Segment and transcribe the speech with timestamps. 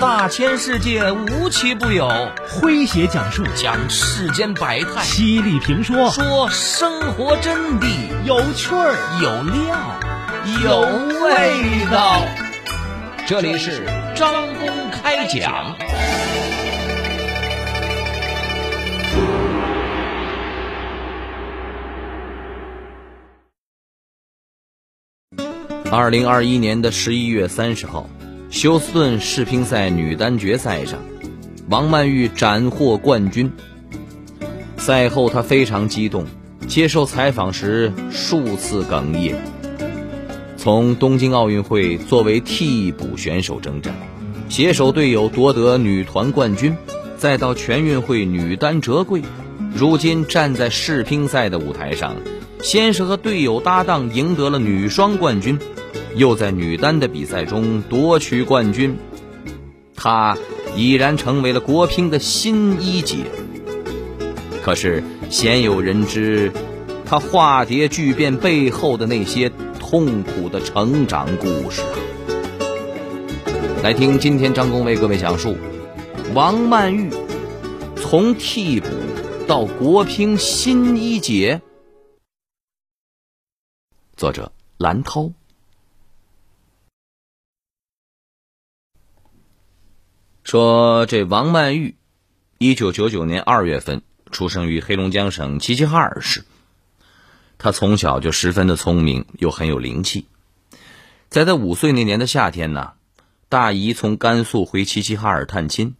[0.00, 2.08] 大千世界无奇不有，
[2.48, 9.76] 诙谐讲述讲世间百态，犀利评说说生活真谛，有趣儿有料，
[10.64, 10.80] 有
[11.22, 12.24] 味道。
[13.26, 13.84] 这里是
[14.16, 15.76] 张公开讲。
[25.92, 28.08] 二零二一年的十一月三十号。
[28.50, 30.98] 休斯顿世乒赛女单决赛上，
[31.68, 33.50] 王曼玉斩获冠军。
[34.76, 36.26] 赛后，她非常激动，
[36.66, 39.36] 接受采访时数次哽咽。
[40.56, 43.94] 从东京奥运会作为替补选手征战，
[44.48, 46.76] 携手队友夺得女团冠军，
[47.16, 49.22] 再到全运会女单折桂，
[49.72, 52.16] 如今站在世乒赛的舞台上，
[52.60, 55.56] 先是和队友搭档赢得了女双冠军。
[56.16, 58.96] 又在女单的比赛中夺取冠军，
[59.94, 60.36] 她
[60.76, 63.18] 已然成为了国乒的新一姐。
[64.62, 66.52] 可是鲜有人知，
[67.06, 71.82] 她化蝶巨变背后的那些痛苦的成长故事。
[73.82, 75.56] 来听今天张工为各位讲述
[76.34, 77.08] 王曼玉
[77.96, 78.88] 从替补
[79.46, 81.62] 到国乒新一姐。
[84.16, 85.32] 作者兰涛。
[90.50, 91.94] 说这王曼玉，
[92.58, 96.44] 一九九九年二月份出生于黑龙江省齐齐哈尔市。
[97.56, 100.26] 她从小就十分的聪明，又很有灵气。
[101.28, 102.94] 在她五岁那年的夏天呢，
[103.48, 105.94] 大姨从甘肃回齐齐哈尔探亲，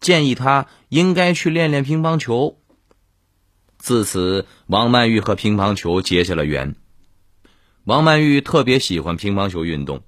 [0.00, 2.58] 建议她应该去练练乒乓球。
[3.78, 6.74] 自此，王曼玉和乒乓球结下了缘。
[7.84, 10.02] 王曼玉特别喜欢乒乓球运动，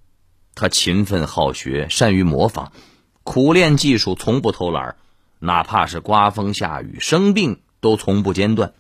[0.57, 2.73] 她勤奋好学，善于模仿。
[3.25, 4.97] 苦练技术，从不偷懒
[5.41, 8.75] 哪怕是刮风下雨、生病，都从不间断。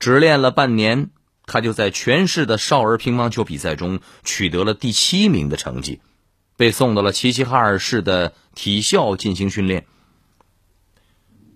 [0.00, 1.10] 只练了半年，
[1.46, 6.00] 他就在全市的少儿乒乓球比赛中取得了第七名的成绩，
[6.56, 9.86] 被送到了齐齐哈尔市的体校进行训练。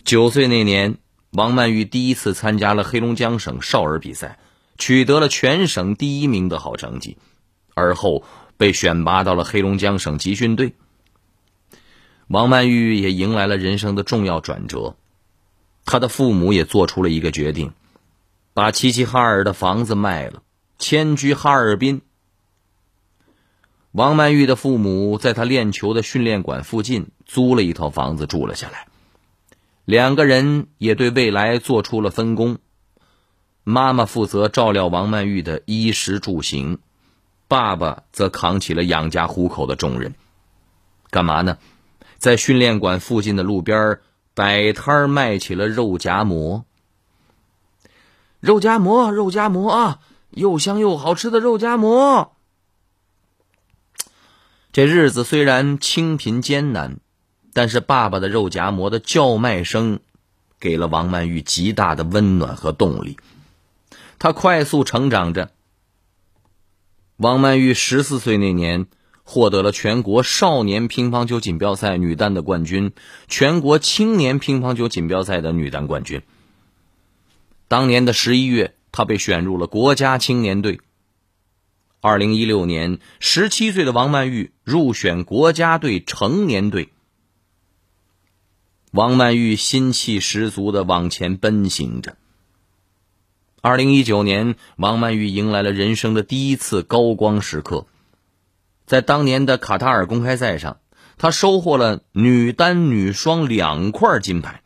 [0.05, 0.99] 九岁那年，
[1.33, 4.39] 王曼玉第一次参加了黑龙江省少儿比赛，
[4.79, 7.17] 取得了全省第一名的好成绩，
[7.75, 8.25] 而后
[8.57, 10.75] 被选拔到了黑龙江省集训队。
[12.29, 14.97] 王曼玉也迎来了人生的重要转折，
[15.85, 17.73] 她的父母也做出了一个决定，
[18.53, 20.43] 把齐齐哈尔的房子卖了，
[20.79, 22.03] 迁居哈尔滨。
[23.93, 28.89] 王曼玉的父母在她练球的训练馆附近租了一套房子住了下来，
[29.85, 32.59] 两个人也对未来做出了分工，
[33.63, 36.81] 妈妈负责照料王曼玉的衣食住行，
[37.47, 40.15] 爸爸则扛起了养家糊口的重任，
[41.11, 41.57] 干嘛呢？
[42.27, 44.01] 在训练馆附近的路边
[44.35, 46.65] 摆摊卖起了肉夹馍。
[48.41, 50.01] 肉夹馍，肉夹馍啊，
[50.31, 52.33] 又香又好吃的肉夹馍。
[54.73, 56.97] 这日子虽然清贫艰难，
[57.53, 60.01] 但是爸爸的肉夹馍的叫卖声，
[60.59, 63.17] 给了王曼玉极大的温暖和动力。
[64.19, 65.53] 她快速成长着。
[67.19, 68.89] 王曼玉十四岁那年。
[69.29, 72.93] 获得了全国少年乒乓球锦标赛女单的冠军，
[73.27, 76.23] 全国青年乒乓球锦标赛的女单冠军。
[77.67, 80.81] 当年的十一月，她被选入了国家青年队。
[82.01, 86.91] 二零一六年，十七岁的王曼玉入选国家队成年队。
[88.93, 92.17] 王曼玉心气十足的往前奔行着。
[93.61, 97.87] 二零一九年，王曼玉迎来了人生的第一次高光时刻。
[98.87, 100.81] 在当年的卡塔尔公开赛上，
[101.19, 104.63] 她收获了女单、女双两块金牌。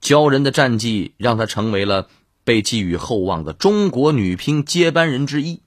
[0.00, 2.08] 骄人的战绩让她成为了
[2.42, 5.62] 被寄予厚望的中国女乒接班人之一。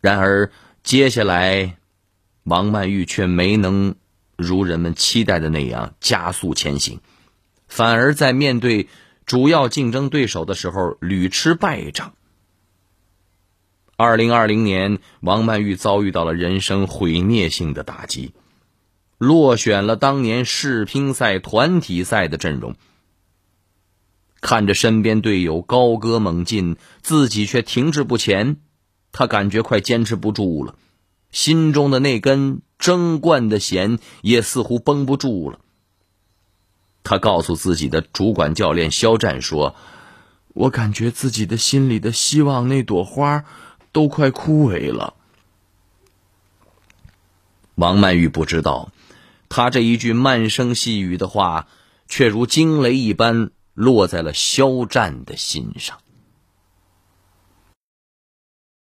[0.00, 0.50] 然而，
[0.82, 1.76] 接下来，
[2.42, 3.96] 王曼玉却没能
[4.36, 7.00] 如人们期待的那样加速前行，
[7.68, 8.88] 反而在面对
[9.26, 12.14] 主要竞争对手的时候屡吃败仗。
[13.96, 18.32] 二零二零年，王曼玉遭遇到了人生毁灭性的打击，
[19.18, 22.74] 落选了当年世乒赛团体赛的阵容。
[24.40, 28.56] 看着身边队友高歌猛进，自己却停滞不前，
[29.12, 30.74] 他感觉快坚持不住了，
[31.30, 35.60] 心中的那根争冠的弦也似乎绷不住了。
[37.04, 39.76] 他告诉自己的主管教练肖战说
[40.52, 43.44] ：“我感觉自己的心里的希望那朵花。”
[43.94, 45.14] 都快枯萎了。
[47.76, 48.90] 王曼玉不知道，
[49.48, 51.68] 她这一句慢声细语的话，
[52.08, 55.98] 却如惊雷一般落在了肖战的心上。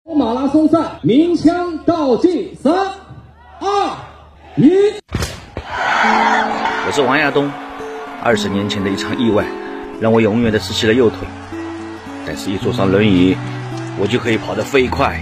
[0.03, 2.73] 马拉松赛鸣枪倒计，三、
[3.61, 3.97] 二、
[4.57, 4.69] 一。
[6.85, 7.49] 我是王亚东。
[8.21, 9.47] 二十年前的一场意外，
[10.01, 11.19] 让我永远的失去了右腿。
[12.25, 13.37] 但是，一坐上轮椅，
[13.99, 15.21] 我就可以跑得飞快。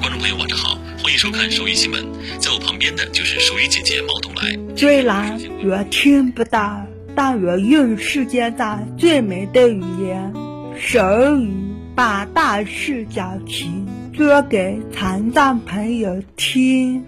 [0.00, 2.02] 观众朋友，晚上好，欢迎收看《手语新闻》。
[2.40, 4.76] 在我旁边的就是手语姐姐毛冬来。
[4.76, 6.84] 虽然我听不到，
[7.14, 10.34] 但我用世界上最美的语言——
[10.76, 11.52] 手语，
[11.94, 17.04] 把大事小情说给残障朋友听。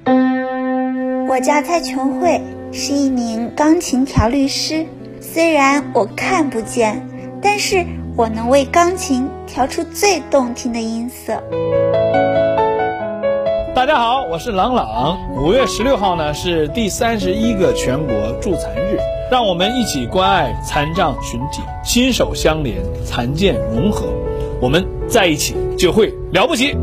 [1.28, 2.40] 我叫蔡琼慧，
[2.72, 4.86] 是一名钢琴调律师。
[5.20, 7.06] 虽然我看不见，
[7.40, 7.86] 但是
[8.16, 11.42] 我能为钢琴调出最动听的音色。
[13.74, 15.18] 大家好，我是朗朗。
[15.36, 18.98] 五月十六号呢是第三十一个全国助残日，
[19.30, 24.12] 让我们一起关爱残障群体，心手相连，残健融合，
[24.60, 26.76] 我们在一起就会了不起。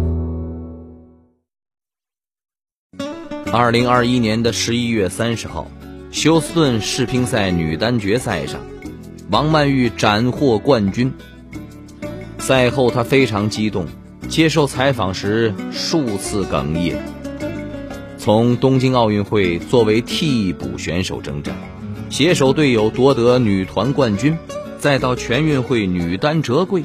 [3.52, 5.68] 二零二一年的十一月三十号。
[6.12, 8.62] 休斯顿世乒赛女单决赛上，
[9.32, 11.12] 王曼玉斩获冠军。
[12.38, 13.88] 赛后，她非常激动，
[14.28, 16.98] 接受采访时数次哽咽。
[18.18, 21.56] 从东京奥运会作为替补选手征战，
[22.10, 24.38] 携手队友夺得女团冠军，
[24.78, 26.84] 再到全运会女单折桂，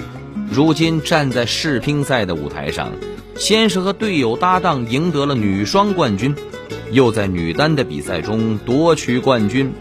[0.50, 2.90] 如今站在世乒赛的舞台上，
[3.36, 6.34] 先是和队友搭档赢得了女双冠军。
[6.90, 9.72] 又在女单的比赛中夺取冠军，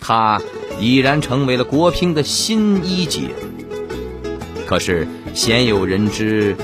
[0.00, 0.42] 她
[0.80, 3.30] 已然成为了国乒的新一姐。
[4.66, 6.56] 可是鲜有人知，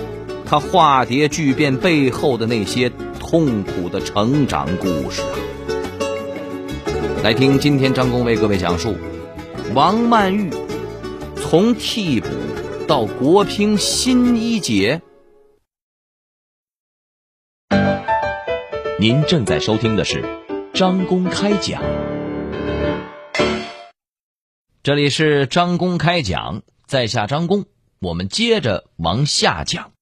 [0.45, 5.35] 她化蝶巨变背后的那些痛苦的成长故事啊！
[7.23, 8.97] 来听今天张工为各位讲述
[9.75, 10.51] 王曼玉
[11.37, 12.29] 从替补
[12.87, 15.01] 到国乒新一姐。
[19.01, 20.23] 您正在收听的是
[20.75, 21.83] 张公开讲，
[24.85, 27.65] 这里是张公开讲，在下张公，
[28.01, 29.93] 我们接着往下讲。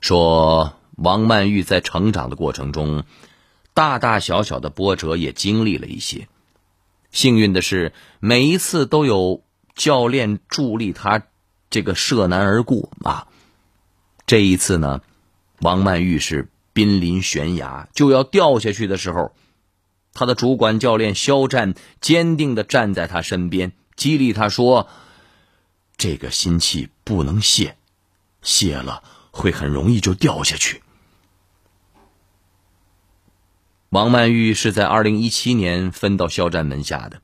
[0.00, 3.04] 说王曼玉在成长的过程中，
[3.72, 6.28] 大大小小的波折也经历了一些。
[7.10, 9.42] 幸运的是，每一次都有
[9.74, 11.22] 教练助力她，
[11.70, 13.28] 这个涉难而过啊。
[14.26, 15.00] 这一次呢，
[15.60, 19.34] 王曼玉是濒临悬崖就要掉下去的时候，
[20.14, 24.88] 他的主管教练肖战坚定的站在他身边，激励他说
[25.96, 27.76] ：“这个心气不能泄，
[28.42, 30.82] 泄了会很容易就掉下去。”
[33.88, 37.20] 王曼玉是在二零一七年分到肖战门下的，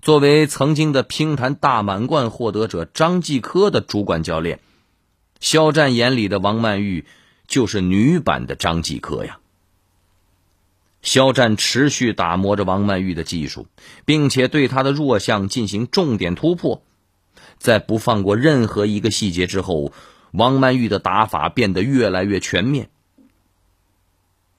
[0.00, 4.60] 作为曾经的乒坛大满贯获得者张继科的主管教练。
[5.38, 7.04] 肖战眼里的王曼玉，
[7.46, 9.38] 就是女版的张继科呀。
[11.02, 13.66] 肖战持续打磨着王曼玉的技术，
[14.04, 16.82] 并且对她的弱项进行重点突破，
[17.58, 19.92] 在不放过任何一个细节之后，
[20.30, 22.88] 王曼玉的打法变得越来越全面。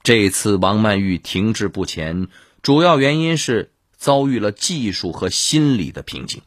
[0.02, 2.28] 这次王曼玉停滞不前，
[2.60, 6.42] 主要原因是遭遇了技术和心理的瓶颈。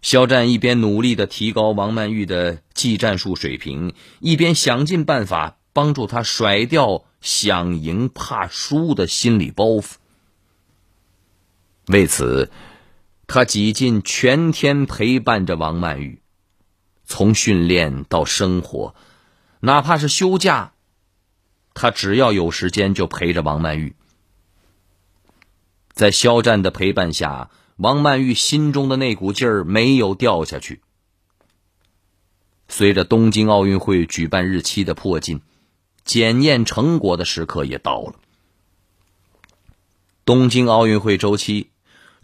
[0.00, 9.94] 肖战一边努力的提高王曼玉的技战术水平，一边想尽办法帮助她甩掉想赢怕输的心理包袱。
[11.86, 12.50] 为此，
[13.26, 16.20] 他几近全天陪伴着王曼玉，
[17.04, 18.94] 从训练到生活，
[19.60, 20.72] 哪怕是休假，
[21.74, 23.94] 他只要有时间就陪着王曼玉。
[25.92, 27.50] 在肖战的陪伴下。
[27.78, 30.80] 王曼玉心中的那股劲儿没有掉下去。
[32.66, 35.42] 随着东京奥运会举办日期的迫近，
[36.08, 38.14] 检验成果的时刻也到了。
[40.24, 41.68] 东京奥运会周期，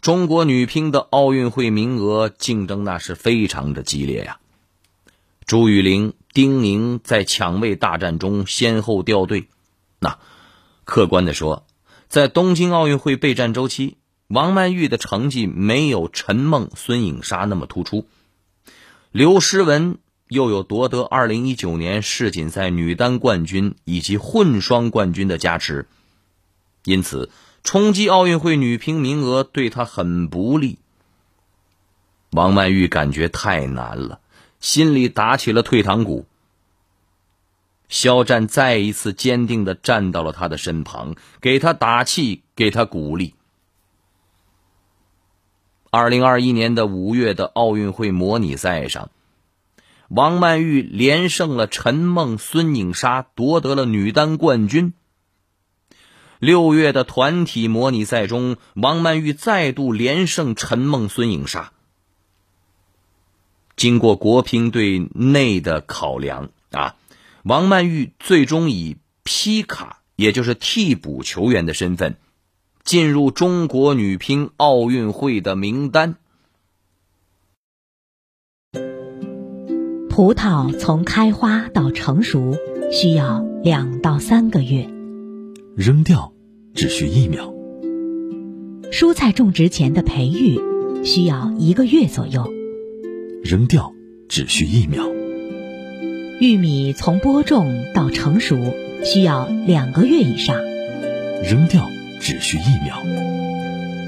[0.00, 4.38] 中国女乒的奥运会名额竞争那是非常的激烈呀。
[5.45, 9.49] 朱雨玲、丁宁在抢位大战中先后掉队。
[9.99, 10.19] 那
[10.85, 11.67] 客观的说，
[12.09, 13.99] 在东京奥运会备战周期。
[14.26, 18.07] 王曼玉的成绩没有陈梦、孙颖莎那么突出，
[19.12, 19.99] 刘诗雯
[20.35, 25.87] 又有夺得二零一九年世锦赛女单冠军以及混双冠军的加持，
[26.85, 27.31] 因此
[27.62, 30.79] 冲击奥运会女乒名额对她很不利。
[32.33, 34.21] 王曼玉感觉太难了，
[34.61, 36.26] 心里打起了退堂鼓。
[37.88, 43.35] 肖战再一次坚定的站到了她的身旁，给她打气，给她鼓励。
[45.91, 49.11] 二零二一年的五月的奥运会模拟赛上，
[50.14, 54.92] 王曼玉连胜了陈梦、孙颖莎，夺得了女单冠军。
[56.38, 61.73] 六月的团体模拟赛中，王曼玉再度连胜陈梦、孙颖莎。
[63.75, 66.94] 经过国乒队内的考量啊，
[67.42, 72.18] 王曼玉最终以皮卡，也就是替补球员的身份。
[72.85, 76.18] 进入中国女乒奥运会的名单。
[80.14, 82.56] 葡萄从开花到成熟
[82.92, 84.88] 需要两到三个月，
[85.75, 86.33] 扔掉
[86.73, 87.52] 只需一秒。
[88.92, 90.61] 蔬菜种植前的培育
[91.04, 92.49] 需要一个月左右，
[93.42, 93.92] 扔掉
[94.28, 95.04] 只需一秒。
[96.38, 98.56] 玉米从播种到成熟
[99.02, 100.56] 需要两个月以上，
[101.42, 101.90] 扔掉。
[102.21, 103.02] 只需一秒，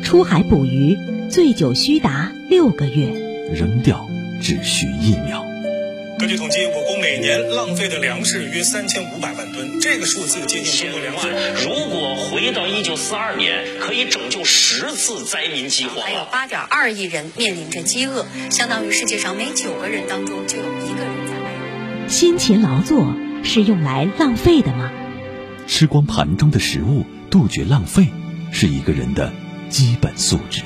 [0.04, 0.96] 出海捕鱼
[1.28, 3.12] 最久需达六个月，
[3.52, 4.06] 扔掉
[4.40, 5.44] 只需一秒。
[6.18, 11.28] 根据统计，我国每年浪费的粮食约三千五百万吨，这个数字接近中国粮食。
[11.62, 16.02] 如果回到一九四二年，可以拯救十次灾民饥荒。
[16.02, 22.08] 还有八点二亿人面临着饥饿，相当于世界上每九个人当中就有一个人在外。
[22.08, 24.90] 辛勤劳作是用来浪费的吗？
[25.66, 27.04] 吃光盘中的食物。
[27.28, 28.06] 杜绝浪费
[28.52, 29.32] 是一个人的
[29.68, 30.62] 基本素质。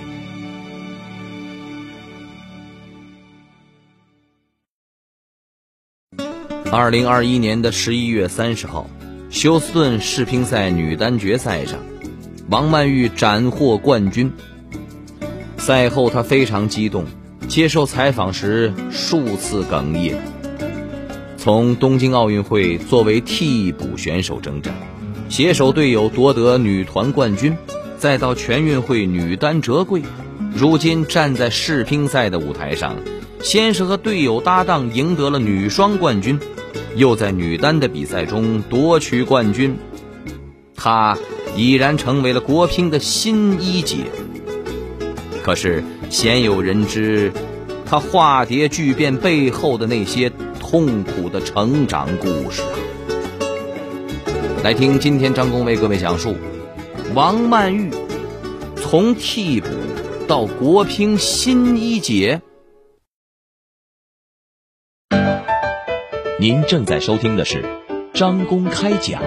[6.72, 8.88] 二零二一年的十一月三十号，
[9.28, 11.80] 休斯顿世乒赛女单决赛上，
[12.48, 14.32] 王曼玉斩获冠军。
[15.58, 17.04] 赛后，她非常激动，
[17.48, 20.16] 接受采访时数次哽咽。
[21.36, 24.72] 从东京奥运会作为替补选手征战。
[25.28, 27.56] 携手队友夺得女团冠军，
[27.98, 30.02] 再到全运会女单折桂，
[30.54, 32.94] 如今站在世乒赛的舞台上，
[33.42, 36.38] 先是和队友搭档赢得了女双冠军，
[36.96, 39.76] 又在女单的比赛中夺取冠军，
[40.74, 41.16] 她
[41.56, 43.98] 已然成为了国乒的新一姐。
[45.42, 47.32] 可是鲜有人知，
[47.86, 52.62] 她化蝶巨变背后的那些痛苦的成长故事。
[54.62, 56.36] 来听今天张工为各位讲述
[57.14, 57.90] 王曼玉
[58.76, 59.68] 从替补
[60.28, 62.42] 到国乒新一姐。
[66.40, 67.62] 您正在收听的是
[68.14, 69.22] 张公开讲，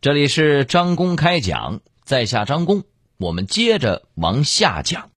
[0.00, 2.82] 这里是张公开讲，在下张工，
[3.16, 5.12] 我们接着往下讲。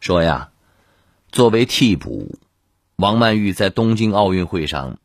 [0.00, 0.50] 说呀，
[1.30, 2.38] 作为替补。
[2.96, 4.96] 王曼玉在东京奥运会上，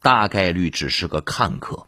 [0.00, 1.86] 大概率只是个看客。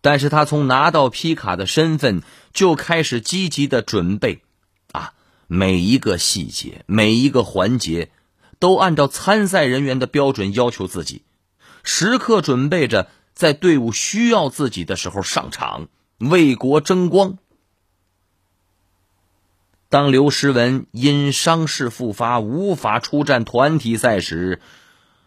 [0.00, 2.22] 但是她从拿到皮卡的身份
[2.54, 4.40] 就开始积极的准备，
[5.52, 8.12] 每一个细节、每一个环节，
[8.60, 11.24] 都按照参赛人员的标准要求自己，
[11.82, 15.88] 时刻准备着在队伍需要自己的时候上场，
[16.18, 17.38] 为国争光。
[19.88, 24.60] 当刘诗雯因伤势复发无法出战团体赛时，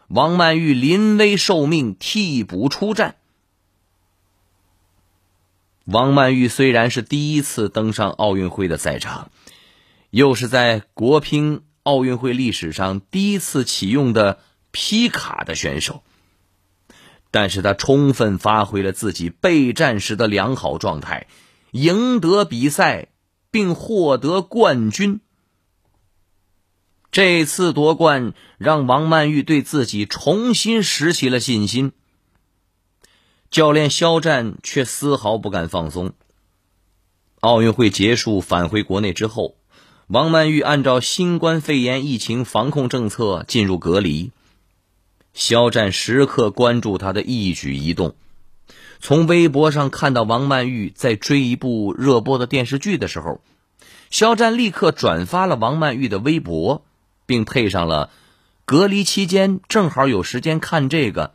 [0.08, 3.18] 王曼玉临危受命替补出战。
[5.84, 9.30] 王曼玉虽然是第一次登上奥运会的赛场，
[10.14, 14.40] 又是在国乒奥运会历史上第一次启用的
[14.72, 16.04] 皮卡的选手，
[17.32, 21.28] 但是他充分发挥了自己备战时的良好状态，
[21.72, 23.10] 赢得比赛。
[23.54, 25.22] 并获得冠军。
[27.12, 31.92] 这次夺冠让王曼玉对自己重新拾起了信心。
[33.52, 36.14] 教练肖战却丝毫不敢放松。
[37.42, 39.56] 奥运会结束返回国内之后，
[40.14, 44.30] 王曼玉按照新冠肺炎疫情防控政策进入隔离。
[45.34, 48.14] 肖战时刻关注她的一举一动。
[49.00, 53.42] 从微博上看到王曼玉在追一部热播的电视剧的时候，
[54.12, 56.86] 肖战立刻转发了王曼玉的微博，
[57.26, 58.12] 并配上了
[58.66, 61.34] “隔离期间正好有时间看这个”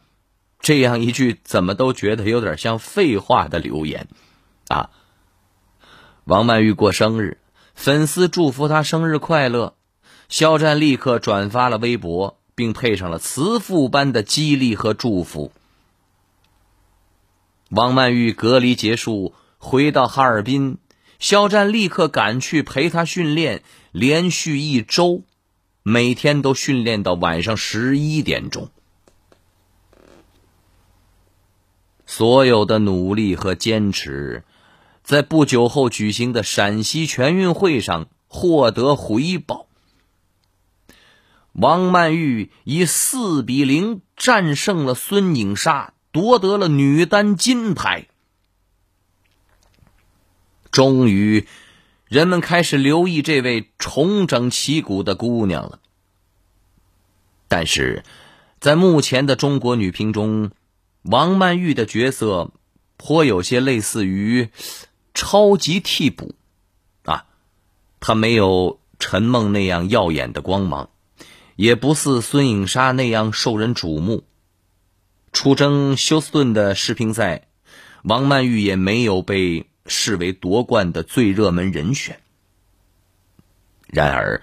[0.63, 4.07] 这样一句怎么都觉得有点像废话的留言，
[4.69, 4.91] 啊！
[6.23, 7.39] 王曼玉过生日，
[7.79, 9.77] 粉丝祝福他生日快乐，
[10.29, 15.53] 肖战立刻转发了微博，并配上了慈父般的激励和祝福。
[17.71, 20.79] 王曼玉隔离结束，回到哈尔滨，
[21.21, 25.23] 肖战立刻赶去陪她训练，连续一周，
[25.85, 28.71] 每天都训练到晚上十一点钟。
[32.07, 34.43] 所有的努力和坚持，
[35.09, 39.67] 在不久后举行的陕西全运会上获得回报。
[41.53, 48.09] 王曼玉以四比零战胜了孙颖莎，夺得了女单金牌。
[50.71, 51.47] 终于，
[52.05, 55.81] 人们开始留意这位重整旗鼓的姑娘了。
[57.49, 58.05] 但是，
[58.61, 60.51] 在目前的中国女乒中，
[61.01, 62.51] 王曼玉的角色
[62.99, 64.51] 颇有些类似于
[65.19, 66.37] 超级替补
[67.05, 67.27] 啊，
[67.99, 70.91] 他没有陈梦那样耀眼的光芒，
[71.57, 74.23] 也不似孙颖莎那样受人瞩目。
[75.33, 77.49] 出征休斯顿的世乒赛，
[78.05, 79.67] 王曼玉也没有被。
[79.91, 82.21] 视为夺冠的最热门人选。
[83.87, 84.43] 然而，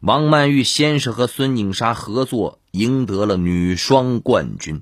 [0.00, 4.80] 王曼玉先是和孙颖莎合作，赢得了女双冠军。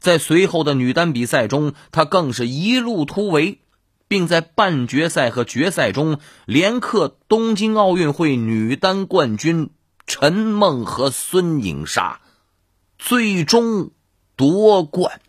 [0.00, 3.60] 在随后的女单比赛中，她更是一路突围，
[4.08, 9.70] 并在半决赛和决赛中连克东京奥运会女单冠军
[10.06, 12.20] 陈梦和孙颖莎，
[12.98, 13.90] 最终
[14.34, 15.20] 夺冠。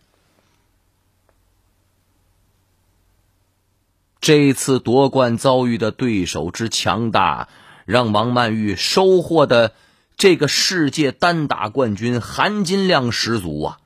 [4.20, 7.48] 这次夺冠遭遇的对手之强大，
[7.86, 9.72] 让王曼玉收获的
[10.16, 13.78] 这个世界单打冠军含金量十足啊！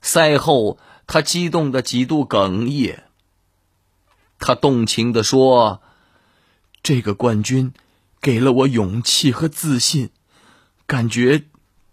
[0.00, 3.04] 赛后，他激动的几度哽咽，
[4.46, 5.80] 他动情的说
[6.84, 7.72] ：“这个冠军
[8.20, 10.10] 给了我勇气和自信，
[10.86, 11.44] 感觉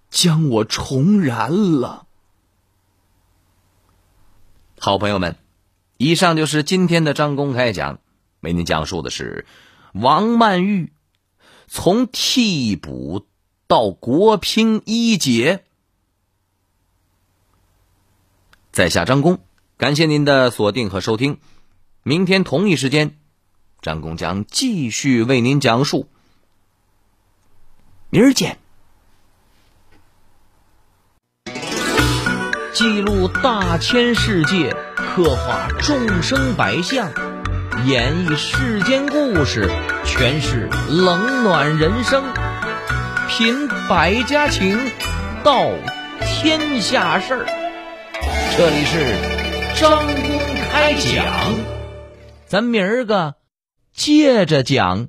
[0.09, 2.07] 将我重燃了。”
[4.77, 5.37] 好朋友们。
[5.95, 7.99] 以上就是今天的张公开讲，
[8.41, 9.45] 为您讲述的是
[9.93, 10.91] 王曼玉
[11.67, 13.27] 从替补
[13.67, 15.63] 到国乒一姐。
[18.73, 19.39] 在下张工，
[19.77, 21.39] 感谢您的锁定和收听。
[22.03, 23.15] 明天同一时间，
[23.81, 26.07] 张工将继续为您讲述。
[28.09, 28.57] 明儿见。
[32.73, 34.75] 记录大千世界。
[35.13, 37.11] 刻画众生百相，
[37.85, 39.69] 演绎世间故事，
[40.05, 42.23] 诠释冷暖人生，
[43.27, 44.79] 品百家情，
[45.43, 45.69] 道
[46.21, 47.45] 天下事儿。
[48.55, 50.39] 这里是张公
[50.71, 51.25] 开讲，
[52.51, 53.35] 咱明儿个
[53.93, 55.07] 接着讲。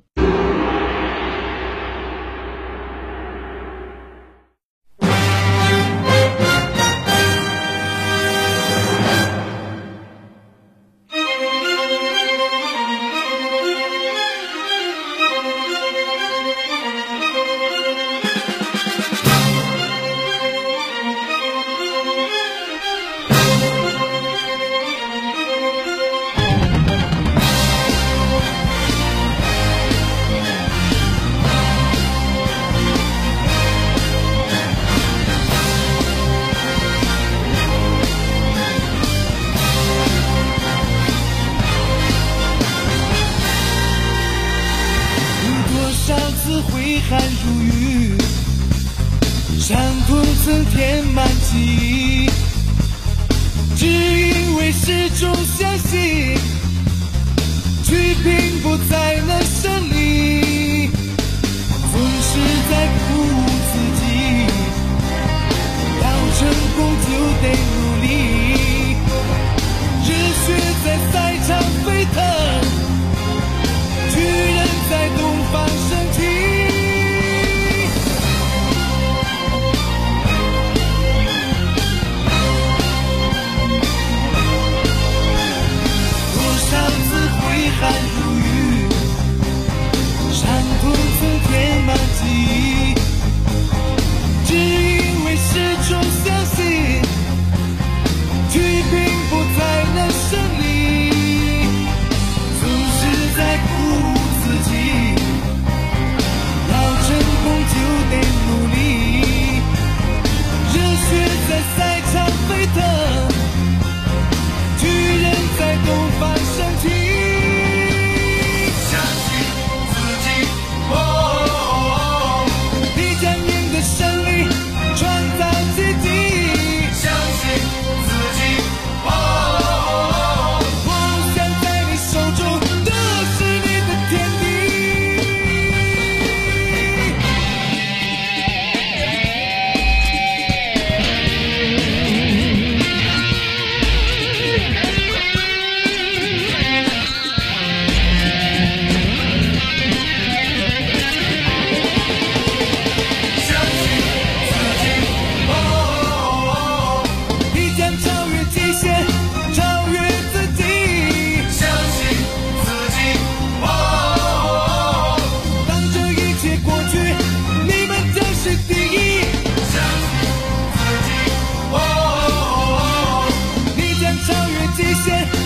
[174.83, 175.42] 谢谢